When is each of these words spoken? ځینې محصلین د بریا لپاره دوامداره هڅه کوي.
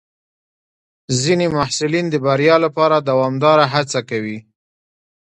ځینې 1.21 1.45
محصلین 1.55 2.05
د 2.09 2.15
بریا 2.25 2.55
لپاره 2.65 2.97
دوامداره 3.09 3.65
هڅه 3.73 3.99
کوي. 4.09 4.37